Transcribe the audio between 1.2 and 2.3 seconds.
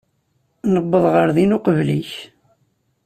din uqbel-ik.